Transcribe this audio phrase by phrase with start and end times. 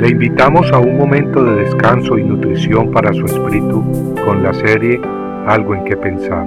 [0.00, 3.84] Le invitamos a un momento de descanso y nutrición para su espíritu
[4.24, 4.98] con la serie
[5.46, 6.46] Algo en que pensar.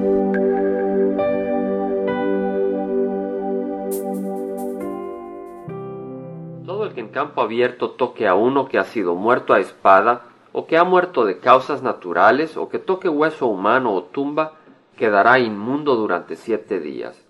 [6.65, 10.23] Todo el que en campo abierto toque a uno que ha sido muerto a espada,
[10.51, 14.53] o que ha muerto de causas naturales, o que toque hueso humano o tumba,
[14.97, 17.23] quedará inmundo durante siete días.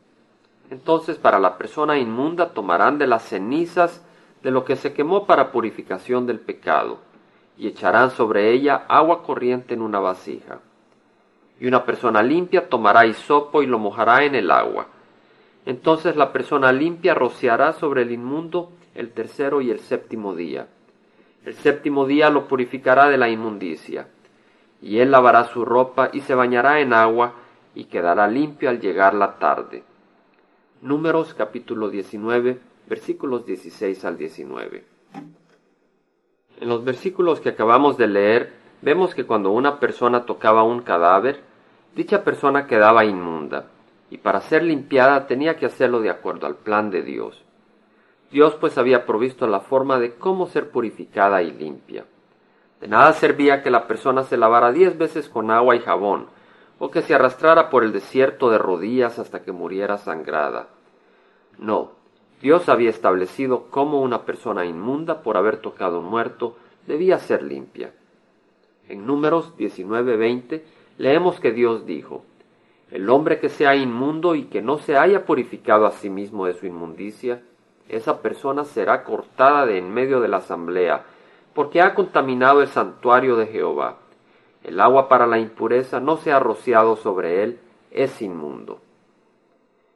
[0.72, 4.02] Entonces para la persona inmunda tomarán de las cenizas
[4.44, 7.00] de lo que se quemó para purificación del pecado,
[7.58, 10.60] y echarán sobre ella agua corriente en una vasija.
[11.60, 14.88] Y una persona limpia tomará hisopo y lo mojará en el agua.
[15.66, 20.68] Entonces la persona limpia rociará sobre el inmundo el tercero y el séptimo día.
[21.46, 24.08] El séptimo día lo purificará de la inmundicia.
[24.82, 27.36] Y él lavará su ropa y se bañará en agua
[27.76, 29.84] y quedará limpio al llegar la tarde.
[30.82, 34.86] Números capítulo 19 versículos 16 al 19.
[36.60, 41.42] En los versículos que acabamos de leer, vemos que cuando una persona tocaba un cadáver,
[41.96, 43.68] dicha persona quedaba inmunda,
[44.10, 47.44] y para ser limpiada tenía que hacerlo de acuerdo al plan de Dios.
[48.32, 52.06] Dios pues había provisto la forma de cómo ser purificada y limpia.
[52.82, 56.28] De nada servía que la persona se lavara diez veces con agua y jabón,
[56.80, 60.68] o que se arrastrara por el desierto de rodillas hasta que muriera sangrada.
[61.58, 61.92] No,
[62.44, 67.94] Dios había establecido cómo una persona inmunda por haber tocado un muerto debía ser limpia.
[68.90, 70.62] En Números 19:20
[70.98, 72.26] leemos que Dios dijo,
[72.92, 76.54] El hombre que sea inmundo y que no se haya purificado a sí mismo de
[76.54, 77.42] su inmundicia,
[77.88, 81.06] esa persona será cortada de en medio de la asamblea,
[81.54, 84.00] porque ha contaminado el santuario de Jehová.
[84.66, 87.60] El agua para la impureza no se ha rociado sobre él,
[87.92, 88.82] es inmundo.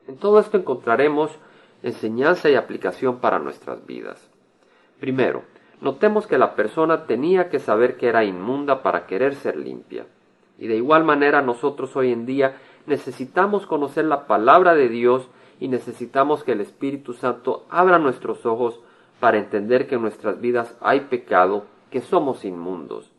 [0.08, 1.38] En todo esto encontraremos
[1.84, 4.30] enseñanza y aplicación para nuestras vidas.
[5.00, 5.44] Primero,
[5.82, 10.06] notemos que la persona tenía que saber que era inmunda para querer ser limpia.
[10.58, 12.58] Y de igual manera nosotros hoy en día
[12.88, 15.30] necesitamos conocer la palabra de Dios
[15.60, 18.80] y necesitamos que el Espíritu Santo abra nuestros ojos
[19.20, 23.12] para entender que en nuestras vidas hay pecado, que somos inmundos.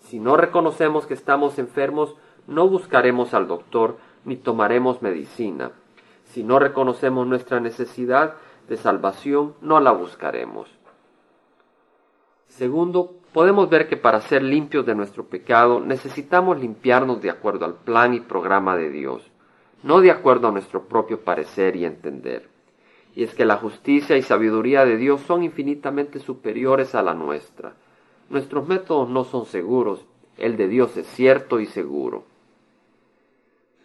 [0.00, 5.72] Si no reconocemos que estamos enfermos, no buscaremos al doctor ni tomaremos medicina.
[6.30, 8.34] Si no reconocemos nuestra necesidad
[8.68, 10.70] de salvación, no la buscaremos.
[12.46, 17.74] Segundo, podemos ver que para ser limpios de nuestro pecado necesitamos limpiarnos de acuerdo al
[17.74, 19.28] plan y programa de Dios,
[19.82, 22.48] no de acuerdo a nuestro propio parecer y entender.
[23.16, 27.74] Y es que la justicia y sabiduría de Dios son infinitamente superiores a la nuestra.
[28.28, 32.22] Nuestros métodos no son seguros, el de Dios es cierto y seguro.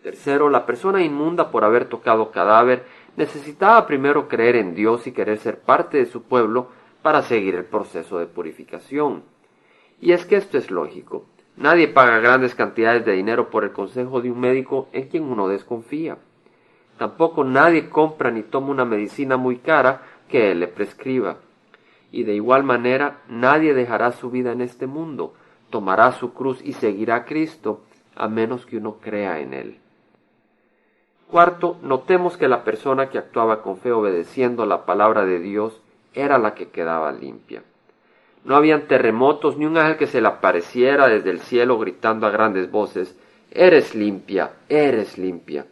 [0.05, 2.85] Tercero, la persona inmunda por haber tocado cadáver
[3.17, 6.67] necesitaba primero creer en Dios y querer ser parte de su pueblo
[7.01, 9.23] para seguir el proceso de purificación.
[9.99, 11.25] Y es que esto es lógico.
[11.57, 15.47] Nadie paga grandes cantidades de dinero por el consejo de un médico en quien uno
[15.47, 16.19] desconfía.
[16.99, 21.37] Tampoco nadie compra ni toma una medicina muy cara que él le prescriba.
[22.11, 25.33] Y de igual manera nadie dejará su vida en este mundo,
[25.71, 27.81] tomará su cruz y seguirá a Cristo,
[28.15, 29.79] a menos que uno crea en él.
[31.29, 35.81] Cuarto, notemos que la persona que actuaba con fe obedeciendo la palabra de Dios
[36.13, 37.63] era la que quedaba limpia.
[38.43, 42.29] No habían terremotos ni un ángel que se le apareciera desde el cielo gritando a
[42.29, 43.17] grandes voces
[43.49, 45.65] Eres limpia, eres limpia.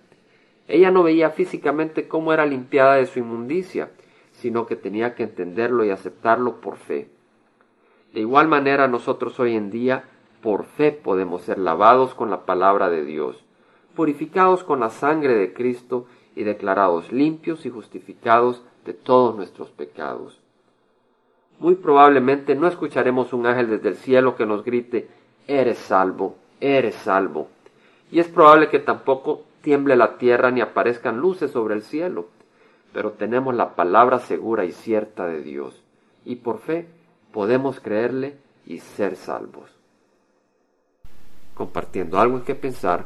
[0.68, 3.90] Ella no veía físicamente cómo era limpiada de su inmundicia,
[4.31, 7.09] sino que tenía que entenderlo y aceptarlo por fe.
[8.13, 10.06] De igual manera nosotros hoy en día,
[10.42, 13.44] por fe podemos ser lavados con la palabra de Dios
[13.96, 16.06] purificados con la sangre de Cristo
[16.36, 20.40] y declarados limpios y justificados de todos nuestros pecados.
[21.59, 25.08] Muy probablemente no escucharemos un ángel desde el cielo que nos grite,
[25.48, 27.48] eres salvo, eres salvo.
[28.12, 32.28] Y es probable que tampoco tiemble la tierra ni aparezcan luces sobre el cielo,
[32.92, 35.81] pero tenemos la palabra segura y cierta de Dios,
[36.25, 36.88] y por fe
[37.31, 39.69] podemos creerle y ser salvos.
[41.56, 43.06] Compartiendo algo en que pensar,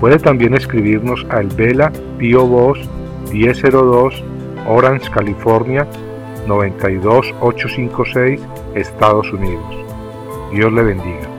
[0.00, 2.80] Puede también escribirnos al Vela Pio Box
[3.32, 4.22] 1002
[4.68, 5.86] Orange, California
[6.46, 8.40] 92856,
[8.74, 9.64] Estados Unidos.
[10.52, 11.35] Dios le bendiga.